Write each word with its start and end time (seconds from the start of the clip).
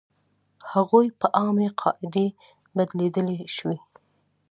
هغوی 0.71 1.07
په 1.19 1.27
عامې 1.39 1.69
قاعدې 1.81 2.27
بدلېدلی 2.75 3.37
شوې. 3.55 3.77